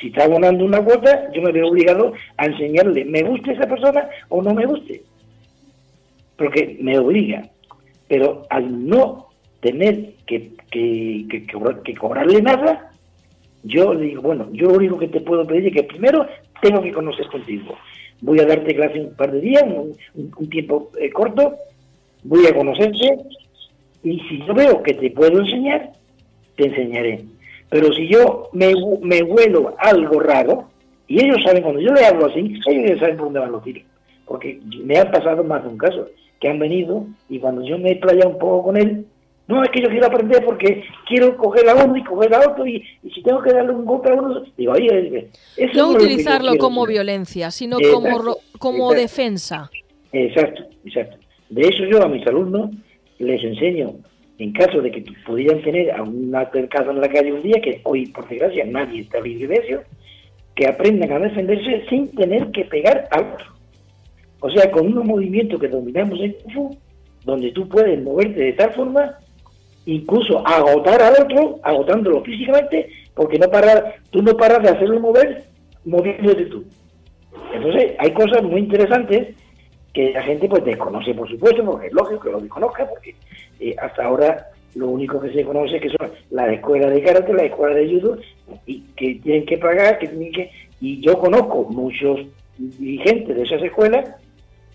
si 0.00 0.08
está 0.08 0.24
abonando 0.24 0.64
una 0.64 0.82
cuota, 0.82 1.30
yo 1.32 1.42
me 1.42 1.52
veo 1.52 1.68
obligado 1.68 2.12
a 2.36 2.46
enseñarle, 2.46 3.04
¿me 3.04 3.22
gusta 3.22 3.52
esa 3.52 3.68
persona 3.68 4.08
o 4.28 4.42
no 4.42 4.54
me 4.54 4.66
guste? 4.66 5.02
Porque 6.36 6.78
me 6.80 6.98
obliga. 6.98 7.48
Pero 8.08 8.46
al 8.50 8.88
no 8.88 9.28
tener 9.60 10.14
que, 10.26 10.50
que, 10.70 11.26
que, 11.28 11.94
cobrarle 11.94 12.42
nada, 12.42 12.90
yo 13.62 13.94
le 13.94 14.06
digo, 14.06 14.22
bueno, 14.22 14.48
yo 14.52 14.68
lo 14.68 14.76
único 14.76 14.98
que 14.98 15.08
te 15.08 15.20
puedo 15.20 15.46
pedir 15.46 15.68
es 15.68 15.74
que 15.74 15.82
primero 15.84 16.26
tengo 16.62 16.82
que 16.82 16.92
conocer 16.92 17.26
contigo. 17.28 17.76
Voy 18.22 18.40
a 18.40 18.46
darte 18.46 18.74
clase 18.74 19.00
un 19.00 19.14
par 19.14 19.30
de 19.32 19.40
días, 19.40 19.64
un, 20.14 20.50
tiempo 20.50 20.90
eh, 20.98 21.10
corto, 21.10 21.54
voy 22.24 22.46
a 22.46 22.54
conocerte 22.54 23.18
y 24.02 24.20
si 24.20 24.44
yo 24.46 24.54
veo 24.54 24.82
que 24.82 24.94
te 24.94 25.10
puedo 25.10 25.40
enseñar, 25.40 25.92
te 26.56 26.66
enseñaré. 26.66 27.24
Pero 27.68 27.92
si 27.92 28.08
yo 28.08 28.48
me, 28.52 28.72
me 29.02 29.22
huelo 29.22 29.74
algo 29.78 30.20
raro, 30.20 30.68
y 31.06 31.24
ellos 31.24 31.38
saben, 31.44 31.62
cuando 31.62 31.80
yo 31.80 31.92
le 31.92 32.04
hablo 32.04 32.26
así, 32.26 32.54
ellos 32.66 32.90
ya 32.90 32.98
saben 32.98 33.16
por 33.16 33.26
dónde 33.26 33.40
van 33.40 33.52
los 33.52 33.64
tiros. 33.64 33.84
Porque 34.26 34.60
me 34.84 34.98
han 34.98 35.10
pasado 35.10 35.42
más 35.44 35.62
de 35.62 35.68
un 35.70 35.78
caso, 35.78 36.08
que 36.40 36.48
han 36.48 36.58
venido 36.58 37.06
y 37.28 37.38
cuando 37.38 37.62
yo 37.62 37.78
me 37.78 37.92
he 37.92 37.96
playado 37.96 38.30
un 38.30 38.38
poco 38.38 38.64
con 38.64 38.76
él, 38.76 39.04
no, 39.46 39.62
es 39.64 39.70
que 39.70 39.82
yo 39.82 39.88
quiero 39.88 40.06
aprender 40.06 40.44
porque 40.44 40.84
quiero 41.08 41.36
coger 41.36 41.68
a 41.68 41.84
uno 41.84 41.96
y 41.96 42.04
coger 42.04 42.32
a 42.34 42.48
otro 42.48 42.64
y, 42.66 42.84
si 43.12 43.20
tengo 43.22 43.42
que 43.42 43.52
darle 43.52 43.72
un 43.72 43.84
golpe 43.84 44.08
a 44.08 44.14
uno, 44.14 44.44
digo, 44.56 44.72
oye, 44.72 45.28
eso 45.56 45.72
no, 45.74 45.90
utilizarlo 45.90 46.56
como 46.56 46.86
violencia, 46.86 47.50
sino 47.50 47.78
como, 47.92 48.36
como 48.58 48.92
defensa. 48.92 49.68
Exacto, 50.12 50.62
exacto. 50.84 51.16
De 51.48 51.62
eso 51.62 51.84
yo 51.84 52.00
a 52.00 52.08
mis 52.08 52.24
alumnos 52.28 52.70
les 53.20 53.42
enseño, 53.44 53.92
en 54.38 54.52
caso 54.52 54.80
de 54.80 54.90
que 54.90 55.04
pudieran 55.26 55.62
tener 55.62 55.90
a 55.92 56.02
un 56.02 56.34
altercado 56.34 56.90
en 56.90 57.00
la 57.00 57.08
calle 57.08 57.32
un 57.32 57.42
día, 57.42 57.60
que 57.60 57.80
hoy 57.84 58.06
por 58.06 58.28
desgracia 58.28 58.64
nadie 58.64 59.02
está 59.02 59.20
libre 59.20 59.48
de 59.48 59.54
eso, 59.54 59.82
que 60.54 60.66
aprendan 60.66 61.12
a 61.12 61.18
defenderse 61.18 61.84
sin 61.88 62.08
tener 62.14 62.50
que 62.50 62.64
pegar 62.64 63.08
a 63.10 63.20
otro. 63.20 63.46
O 64.40 64.50
sea, 64.50 64.70
con 64.70 64.86
un 64.86 65.06
movimiento 65.06 65.58
que 65.58 65.68
dominamos 65.68 66.18
en 66.20 66.32
Kung 66.32 66.52
Fu, 66.54 66.78
donde 67.24 67.52
tú 67.52 67.68
puedes 67.68 68.02
moverte 68.02 68.40
de 68.40 68.52
tal 68.54 68.72
forma, 68.72 69.18
incluso 69.84 70.46
agotar 70.46 71.02
al 71.02 71.22
otro, 71.22 71.60
agotándolo 71.62 72.22
físicamente, 72.22 72.88
porque 73.14 73.38
no 73.38 73.50
para, 73.50 73.96
tú 74.10 74.22
no 74.22 74.34
paras 74.36 74.62
de 74.62 74.70
hacerlo 74.70 75.00
mover 75.00 75.44
moviéndote 75.84 76.46
tú. 76.46 76.64
Entonces, 77.52 77.92
hay 77.98 78.12
cosas 78.12 78.42
muy 78.42 78.60
interesantes 78.60 79.36
que 79.92 80.12
la 80.12 80.22
gente 80.22 80.48
pues 80.48 80.64
desconoce, 80.64 81.14
por 81.14 81.28
supuesto, 81.28 81.64
porque 81.64 81.88
es 81.88 81.92
lógico 81.92 82.20
que 82.20 82.30
lo 82.30 82.40
desconozca, 82.40 82.88
porque 82.88 83.14
eh, 83.58 83.74
hasta 83.80 84.04
ahora 84.04 84.46
lo 84.74 84.88
único 84.88 85.20
que 85.20 85.32
se 85.32 85.44
conoce 85.44 85.76
es 85.76 85.82
que 85.82 85.88
son 85.90 86.10
las 86.30 86.52
escuelas 86.52 86.92
de 86.92 87.02
karate, 87.02 87.32
las 87.32 87.46
escuelas 87.46 87.76
de 87.76 87.88
judo, 87.88 88.18
y 88.66 88.80
que 88.96 89.14
tienen 89.16 89.46
que 89.46 89.58
pagar, 89.58 89.98
que 89.98 90.08
tienen 90.08 90.32
que... 90.32 90.50
Y 90.80 91.00
yo 91.00 91.18
conozco 91.18 91.64
muchos 91.70 92.20
dirigentes 92.56 93.36
de 93.36 93.42
esas 93.42 93.62
escuelas 93.62 94.10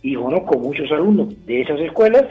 y 0.01 0.15
conozco 0.15 0.57
muchos 0.59 0.91
alumnos 0.91 1.33
de 1.45 1.61
esas 1.61 1.79
escuelas 1.79 2.25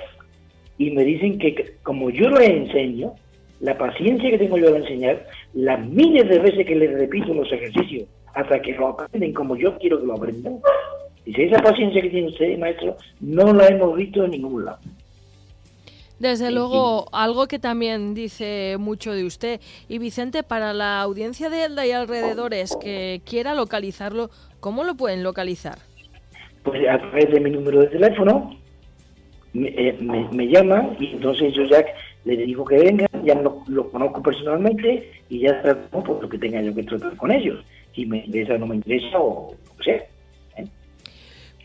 y 0.79 0.91
me 0.91 1.05
dicen 1.05 1.39
que 1.39 1.75
como 1.83 2.11
yo 2.11 2.29
les 2.31 2.51
enseño, 2.51 3.15
la 3.61 3.79
paciencia 3.79 4.31
que 4.31 4.39
tengo 4.39 4.59
yo 4.59 4.73
de 4.73 4.81
enseñar, 4.81 5.27
las 5.55 5.85
miles 5.87 6.29
de 6.29 6.39
veces 6.39 6.67
que 6.67 6.75
les 6.75 6.93
repito 6.93 7.33
los 7.33 7.51
ejercicios 7.53 8.09
hasta 8.35 8.61
que 8.61 8.73
lo 8.73 8.89
aprenden 8.89 9.33
como 9.33 9.57
yo 9.57 9.77
quiero 9.79 10.01
que 10.01 10.07
lo 10.07 10.15
aprendan, 10.15 10.59
y 11.27 11.33
si 11.33 11.43
esa 11.43 11.63
paciencia 11.63 12.03
que 12.03 12.11
tiene 12.11 12.29
usted, 12.29 12.59
maestro, 12.59 12.97
no 13.21 13.53
la 13.53 13.69
hemos 13.69 13.97
visto 13.97 14.25
en 14.25 14.33
ningún 14.33 14.65
lado. 14.67 14.79
Desde 16.19 16.51
luego, 16.51 17.07
algo 17.13 17.49
que 17.49 17.59
también 17.59 18.15
dice 18.15 18.77
mucho 18.79 19.13
de 19.13 19.25
usted. 19.25 19.61
Y 19.89 19.99
Vicente, 19.99 20.43
para 20.43 20.73
la 20.73 21.01
audiencia 21.01 21.51
de 21.51 21.65
Elda 21.65 21.87
y 21.87 21.91
alrededores 21.91 22.77
que 22.81 23.21
quiera 23.25 23.55
localizarlo, 23.55 24.31
¿cómo 24.61 24.85
lo 24.85 24.95
pueden 24.95 25.23
localizar? 25.23 25.79
Pues 26.63 26.89
a 26.89 26.99
través 26.99 27.31
de 27.31 27.41
mi 27.41 27.51
número 27.51 27.81
de 27.81 27.89
teléfono, 27.89 28.57
me, 29.53 29.69
eh, 29.69 29.99
me, 30.01 30.49
llaman 30.49 30.97
y 30.99 31.13
entonces 31.13 31.53
yo 31.53 31.65
ya 31.65 31.85
le 32.25 32.37
digo 32.37 32.65
que 32.65 32.77
vengan, 32.77 33.09
ya 33.25 33.35
lo, 33.35 33.63
lo 33.69 33.91
conozco 33.91 34.23
personalmente 34.23 35.11
y 35.29 35.41
ya 35.41 35.61
tratamos 35.63 36.07
por 36.07 36.23
lo 36.23 36.29
que 36.29 36.39
tenga 36.39 36.63
yo 36.63 36.75
que 36.75 36.85
tratar 36.85 37.17
con 37.17 37.33
ellos. 37.33 37.63
Si 37.95 38.07
me 38.07 38.25
interesa 38.25 38.55
o 38.55 38.59
no 38.59 38.67
me 38.67 38.77
interesa 38.77 39.19
o 39.19 39.53
lo 39.53 39.77
que 39.77 39.85
sea. 39.85 40.14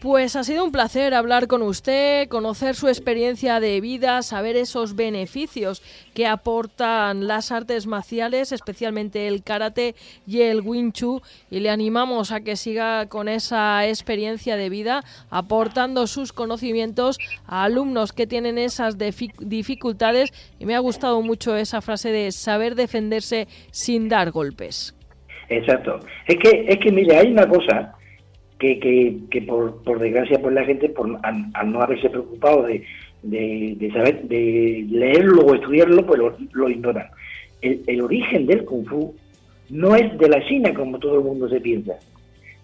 Pues 0.02 0.38
ha 0.38 0.46
sido 0.46 0.64
un 0.64 0.72
placer 0.72 1.14
hablar 1.14 1.48
con 1.48 1.62
usted, 1.62 2.30
conocer 2.30 2.76
su 2.76 2.88
experiencia 2.88 3.60
de 3.60 3.82
vida, 3.82 4.22
saber 4.22 4.56
esos 4.56 4.96
beneficios 4.96 5.82
que 6.14 6.26
aportan 6.26 7.28
las 7.28 7.52
artes 7.52 7.86
marciales, 7.86 8.54
especialmente 8.54 9.28
el 9.28 9.44
karate 9.44 9.96
y 10.26 10.40
el 10.40 10.62
wing 10.62 10.94
chun, 10.94 11.20
y 11.52 11.60
le 11.60 11.70
animamos 11.70 12.32
a 12.32 12.40
que 12.40 12.56
siga 12.56 13.08
con 13.08 13.28
esa 13.28 13.86
experiencia 13.88 14.56
de 14.56 14.70
vida, 14.70 15.04
aportando 15.30 16.08
sus 16.08 16.32
conocimientos 16.32 17.20
a 17.46 17.66
alumnos 17.66 18.14
que 18.14 18.26
tienen 18.26 18.58
esas 18.58 18.98
dificultades. 18.98 20.32
Y 20.60 20.66
me 20.66 20.76
ha 20.76 20.80
gustado 20.80 21.22
mucho 21.22 21.58
esa 21.58 21.82
frase 21.82 22.10
de 22.14 22.32
saber 22.32 22.76
defenderse 22.76 23.50
sin 23.72 24.08
dar 24.08 24.32
golpes. 24.32 24.96
Exacto. 25.50 26.00
Es 26.26 26.38
que, 26.38 26.66
es 26.70 26.78
que 26.78 26.90
mire, 26.90 27.18
hay 27.18 27.34
una 27.34 27.50
cosa 27.50 27.99
que, 28.60 28.80
que, 28.80 29.18
que 29.32 29.42
por, 29.42 29.82
por, 29.84 30.00
desgracia 30.00 30.40
por 30.40 30.54
la 30.54 30.66
gente 30.66 30.90
por 30.90 31.18
al, 31.24 31.72
no 31.72 31.82
haberse 31.82 32.10
preocupado 32.10 32.64
de, 32.64 32.84
de, 33.24 33.92
saber 33.94 34.24
de 34.24 34.86
leerlo 34.90 35.46
o 35.46 35.56
estudiarlo 35.56 36.06
pues 36.06 36.20
lo, 36.20 36.38
lo 36.52 36.70
ignoran. 36.70 37.08
El, 37.62 37.82
el, 37.88 38.02
origen 38.02 38.46
del 38.46 38.66
kung 38.66 38.86
fu 38.88 39.16
no 39.70 39.96
es 39.96 40.18
de 40.18 40.30
la 40.30 40.46
China 40.48 40.74
como 40.74 41.00
todo 41.00 41.20
el 41.20 41.24
mundo 41.24 41.50
se 41.50 41.62
piensa. 41.62 41.94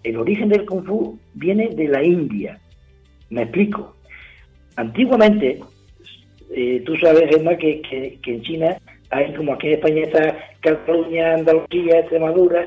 El 0.02 0.16
origen 0.16 0.48
del 0.48 0.66
kung 0.66 0.84
fu 0.84 1.18
viene 1.34 1.68
de 1.68 1.88
la 1.88 2.04
India. 2.04 2.58
Me 3.30 3.42
explico 3.42 3.96
antiguamente 4.76 5.60
eh, 6.50 6.82
tú 6.84 6.96
sabes 6.96 7.34
Emma 7.34 7.56
que, 7.56 7.80
que, 7.80 8.18
que 8.22 8.34
en 8.34 8.42
China 8.42 8.78
hay 9.10 9.32
como 9.34 9.54
aquí 9.54 9.68
en 9.68 9.74
España 9.74 10.02
está 10.02 10.38
Cataluña, 10.60 11.34
Andalucía, 11.34 12.00
Extremadura, 12.00 12.66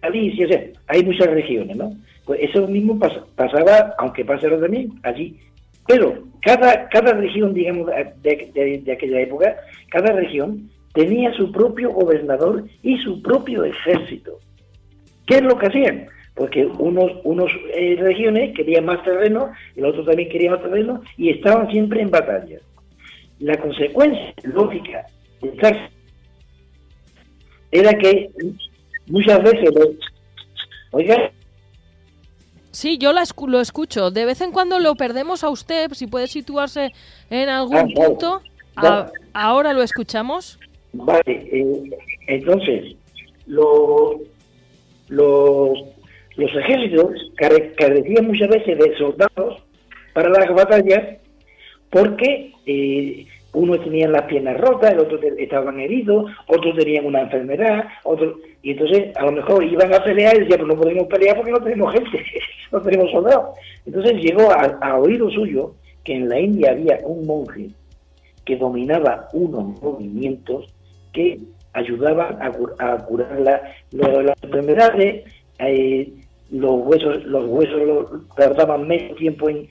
Galicia, 0.00 0.46
o 0.46 0.48
sea, 0.48 0.64
hay 0.86 1.04
muchas 1.04 1.28
regiones, 1.28 1.76
¿no? 1.76 1.92
Pues 2.24 2.40
eso 2.42 2.66
mismo 2.68 2.98
pasaba, 2.98 3.94
aunque 3.98 4.24
pasara 4.24 4.60
también 4.60 4.92
allí. 5.02 5.38
Pero 5.86 6.22
cada, 6.42 6.88
cada 6.88 7.12
región, 7.14 7.54
digamos, 7.54 7.88
de, 8.22 8.92
aquella 8.92 9.20
época, 9.20 9.56
cada 9.90 10.12
región 10.12 10.70
tenía 10.94 11.32
su 11.34 11.50
propio 11.50 11.90
gobernador 11.90 12.64
y 12.82 12.98
su 12.98 13.20
propio 13.22 13.64
ejército. 13.64 14.38
¿Qué 15.26 15.36
es 15.36 15.42
lo 15.42 15.58
que 15.58 15.66
hacían? 15.66 16.06
Porque 16.34 16.64
unos, 16.66 17.12
unos 17.24 17.50
eh, 17.74 17.96
regiones 17.98 18.54
querían 18.54 18.86
más 18.86 19.02
terreno, 19.04 19.52
el 19.76 19.84
otro 19.84 20.04
también 20.04 20.28
quería 20.28 20.52
más 20.52 20.62
terreno, 20.62 21.02
y 21.16 21.30
estaban 21.30 21.70
siempre 21.70 22.00
en 22.00 22.10
batalla. 22.10 22.58
La 23.40 23.56
consecuencia 23.56 24.34
lógica 24.44 25.04
de 25.40 25.48
estar 25.48 25.90
era 27.72 27.92
que 27.94 28.30
muchas 29.08 29.42
veces, 29.42 29.70
oiga, 30.92 31.32
Sí, 32.72 32.98
yo 32.98 33.12
lo 33.12 33.60
escucho. 33.60 34.10
De 34.10 34.24
vez 34.24 34.40
en 34.40 34.50
cuando 34.50 34.80
lo 34.80 34.94
perdemos 34.94 35.44
a 35.44 35.50
usted, 35.50 35.92
si 35.92 36.06
puede 36.06 36.26
situarse 36.26 36.92
en 37.30 37.48
algún 37.50 37.76
ah, 37.76 37.86
punto. 37.94 38.42
ahora 39.34 39.74
lo 39.74 39.82
escuchamos. 39.82 40.58
Vale, 40.94 41.22
eh, 41.26 41.90
entonces, 42.26 42.96
los 43.46 44.16
ejércitos 46.38 47.10
carecían 47.36 48.26
muchas 48.26 48.48
veces 48.48 48.78
de 48.78 48.96
soldados 48.96 49.62
para 50.14 50.30
las 50.30 50.48
batallas 50.54 51.18
porque 51.90 52.52
eh, 52.64 53.26
unos 53.54 53.84
tenían 53.84 54.12
las 54.12 54.22
piernas 54.22 54.58
rotas, 54.58 54.92
el 54.92 55.00
otro 55.00 55.18
estaban 55.38 55.78
heridos, 55.78 56.30
otros 56.46 56.76
tenían 56.76 57.04
una 57.04 57.22
enfermedad, 57.22 57.84
otros 58.04 58.36
y 58.62 58.70
entonces 58.70 59.14
a 59.16 59.24
lo 59.24 59.32
mejor 59.32 59.64
iban 59.64 59.92
a 59.92 60.02
pelear 60.02 60.36
y 60.36 60.40
decían, 60.40 60.60
pues 60.60 60.68
no 60.68 60.80
podemos 60.80 61.06
pelear 61.08 61.36
porque 61.36 61.50
no 61.50 61.60
tenemos 61.60 61.92
gente, 61.92 62.24
no 62.72 62.80
tenemos 62.80 63.10
soldados. 63.10 63.58
Entonces 63.84 64.14
llegó 64.22 64.50
a, 64.52 64.96
oído 64.98 65.28
suyo 65.30 65.74
que 66.04 66.14
en 66.14 66.28
la 66.28 66.38
India 66.38 66.70
había 66.70 67.00
un 67.04 67.26
monje 67.26 67.70
que 68.44 68.56
dominaba 68.56 69.28
unos 69.32 69.80
movimientos 69.82 70.72
que 71.12 71.38
ayudaban 71.74 72.38
a, 72.40 72.98
curar 73.04 73.40
las 73.40 74.42
enfermedades, 74.42 75.24
eh, 75.58 76.12
los 76.50 76.86
huesos 76.86 77.24
los 77.24 77.46
huesos 77.46 78.26
tardaban 78.36 78.86
menos 78.86 79.16
tiempo 79.16 79.48
en, 79.48 79.68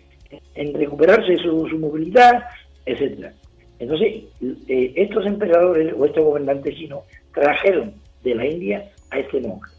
recuperarse 0.73 1.35
su, 1.38 1.67
su 1.67 1.77
movilidad, 1.77 2.43
etcétera. 2.85 3.33
Entonces, 3.81 4.25
eh, 4.67 4.93
estos 4.95 5.25
emperadores 5.25 5.91
o 5.97 6.05
estos 6.05 6.23
gobernantes 6.23 6.75
chinos 6.75 7.00
trajeron 7.33 7.95
de 8.23 8.35
la 8.35 8.45
India 8.45 8.91
a 9.09 9.17
este 9.17 9.41
monje. 9.41 9.71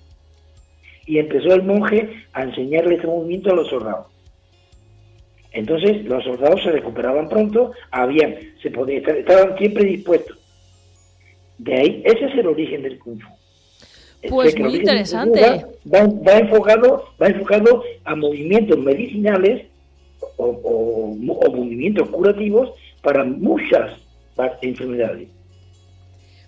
Y 1.06 1.18
empezó 1.18 1.54
el 1.54 1.62
monje 1.62 2.10
a 2.32 2.42
enseñarle 2.42 2.96
este 2.96 3.06
movimiento 3.06 3.52
a 3.52 3.54
los 3.54 3.68
soldados. 3.68 4.08
Entonces 5.52 6.04
los 6.04 6.24
soldados 6.24 6.60
se 6.64 6.72
recuperaban 6.72 7.28
pronto, 7.28 7.70
habían, 7.92 8.34
se 8.60 8.72
podía, 8.72 8.98
estaban 8.98 9.56
siempre 9.56 9.84
dispuestos. 9.84 10.36
De 11.58 11.74
ahí, 11.74 12.02
ese 12.04 12.24
es 12.24 12.38
el 12.38 12.48
origen 12.48 12.82
del 12.82 12.98
Kung 12.98 13.20
Fu. 13.20 13.28
Pues 14.28 14.58
muy 14.58 14.76
interesante. 14.78 15.64
Va, 15.86 16.38
enfocado, 16.38 17.04
va 17.22 17.28
enfocado 17.28 17.84
a 18.02 18.16
movimientos 18.16 18.78
medicinales 18.78 19.66
o 20.38 21.14
movimientos 21.16 22.08
curativos 22.08 22.72
para 23.02 23.24
muchas 23.24 23.98
enfermedades. 24.62 25.28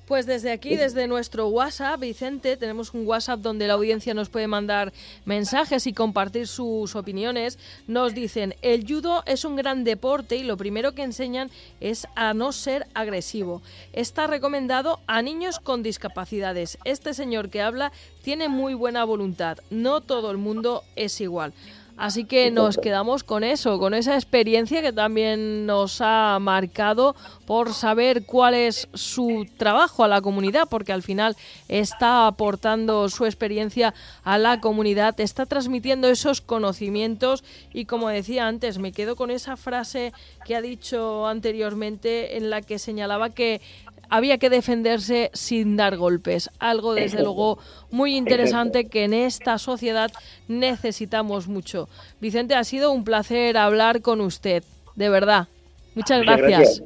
Pues 0.07 0.27
desde 0.27 0.53
aquí, 0.53 0.77
desde 0.77 1.07
nuestro 1.07 1.49
WhatsApp, 1.49 1.99
Vicente, 1.99 2.59
tenemos 2.59 2.93
un 2.93 3.07
WhatsApp 3.07 3.41
donde 3.41 3.67
la 3.67 3.73
audiencia 3.73 4.13
nos 4.13 4.29
puede 4.29 4.47
mandar 4.47 4.93
mensajes 5.25 5.87
y 5.87 5.95
compartir 5.95 6.47
sus 6.47 6.95
opiniones. 6.95 7.59
Nos 7.87 8.13
dicen, 8.13 8.55
el 8.61 8.85
judo 8.87 9.23
es 9.25 9.47
un 9.47 9.57
gran 9.57 9.83
deporte 9.83 10.37
y 10.37 10.43
lo 10.43 10.59
primero 10.59 10.93
que 10.93 11.05
enseñan 11.05 11.51
es 11.81 12.07
a 12.17 12.35
no 12.35 12.53
ser 12.53 12.87
agresivo. 12.93 13.63
Está 13.95 14.27
recomendado 14.27 15.01
a 15.07 15.23
niños 15.23 15.59
con 15.59 15.83
discapacidades. 15.83 16.77
Este 16.85 17.15
señor 17.15 17.49
que 17.49 17.63
habla 17.63 17.91
tiene 18.23 18.51
muy 18.51 18.75
buena 18.75 19.05
voluntad. 19.05 19.57
No 19.71 20.03
todo 20.03 20.31
el 20.31 20.37
mundo 20.37 20.83
es 20.97 21.19
igual. 21.23 21.55
Así 21.97 22.25
que 22.25 22.51
nos 22.51 22.77
quedamos 22.77 23.23
con 23.23 23.45
eso, 23.45 23.79
con 23.79 23.95
esa 23.95 24.15
experiencia 24.15 24.83
que 24.83 24.93
también 24.93 25.65
nos 25.65 26.01
ha 26.01 26.39
marcado 26.41 27.15
por 27.47 27.73
saber 27.73 28.27
cuál 28.27 28.55
es 28.55 28.89
su 28.95 29.47
trabajo 29.57 30.03
a 30.03 30.09
la 30.09 30.21
comunidad, 30.21 30.67
porque 30.69 30.93
al 30.93 31.03
final 31.03 31.37
está 31.69 32.27
aportando 32.27 33.09
su 33.09 33.27
experiencia 33.27 33.95
a 34.25 34.39
la 34.39 34.61
comunidad, 34.61 35.19
está 35.21 35.47
transmitiendo 35.47 36.09
esos 36.09 36.41
conocimientos. 36.41 37.45
Y 37.73 37.85
como 37.85 38.09
decía 38.09 38.49
antes, 38.49 38.79
me 38.79 38.93
quedo 38.93 39.15
con 39.15 39.31
esa 39.31 39.57
frase 39.57 40.13
que 40.45 40.57
ha 40.57 40.61
dicho 40.61 41.29
anteriormente 41.29 42.37
en 42.37 42.51
la 42.51 42.61
que 42.61 42.81
señalaba 42.81 43.31
que 43.31 43.61
había 44.09 44.39
que 44.39 44.51
defenderse 44.51 45.31
sin 45.33 45.77
dar 45.77 45.97
golpes. 45.97 46.51
Algo, 46.59 46.95
desde 46.95 47.23
luego, 47.23 47.59
muy 47.91 48.17
interesante 48.17 48.89
que 48.89 49.05
en 49.05 49.15
esta 49.15 49.59
sociedad 49.59 50.11
necesitamos 50.49 51.49
mucho. 51.49 51.89
Vicente, 52.21 52.55
ha 52.55 52.65
sido 52.65 52.93
un 52.93 53.05
placer 53.05 53.57
hablar 53.57 54.03
con 54.03 54.21
usted, 54.21 54.65
de 54.97 55.09
verdad. 55.09 55.49
Muchas, 55.95 56.23
gracias. 56.23 56.83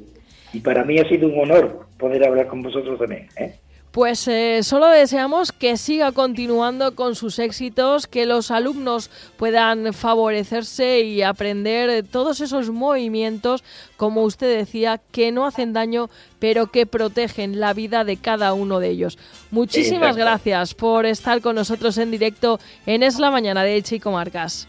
Y 0.52 0.60
para 0.60 0.84
mí 0.84 0.98
ha 0.98 1.08
sido 1.08 1.28
un 1.28 1.40
honor 1.40 1.86
poder 1.98 2.24
hablar 2.24 2.46
con 2.46 2.62
vosotros 2.62 2.98
también. 2.98 3.28
¿eh? 3.36 3.54
Pues 3.98 4.28
eh, 4.28 4.60
solo 4.62 4.86
deseamos 4.86 5.50
que 5.50 5.76
siga 5.76 6.12
continuando 6.12 6.94
con 6.94 7.16
sus 7.16 7.40
éxitos, 7.40 8.06
que 8.06 8.26
los 8.26 8.52
alumnos 8.52 9.10
puedan 9.36 9.92
favorecerse 9.92 11.00
y 11.00 11.22
aprender 11.22 12.04
todos 12.04 12.40
esos 12.40 12.70
movimientos, 12.70 13.64
como 13.96 14.22
usted 14.22 14.56
decía, 14.56 15.00
que 15.10 15.32
no 15.32 15.46
hacen 15.46 15.72
daño, 15.72 16.10
pero 16.38 16.68
que 16.68 16.86
protegen 16.86 17.58
la 17.58 17.74
vida 17.74 18.04
de 18.04 18.16
cada 18.18 18.52
uno 18.52 18.78
de 18.78 18.90
ellos. 18.90 19.18
Muchísimas 19.50 20.16
gracias 20.16 20.74
por 20.74 21.04
estar 21.04 21.40
con 21.40 21.56
nosotros 21.56 21.98
en 21.98 22.12
directo 22.12 22.60
en 22.86 23.02
Es 23.02 23.18
la 23.18 23.32
Mañana 23.32 23.64
de 23.64 23.82
Chico 23.82 24.12
Marcas. 24.12 24.68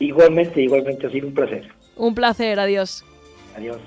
Igualmente, 0.00 0.60
igualmente 0.60 1.06
ha 1.06 1.10
sido 1.10 1.28
un 1.28 1.32
placer. 1.32 1.72
Un 1.96 2.14
placer, 2.14 2.60
adiós. 2.60 3.06
Adiós. 3.56 3.78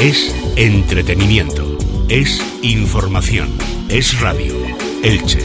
Es 0.00 0.34
entretenimiento. 0.56 1.78
Es 2.08 2.40
información. 2.62 3.48
Es 3.88 4.20
radio. 4.20 4.54
Elche 5.02 5.38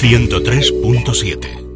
103.7. 0.00 1.67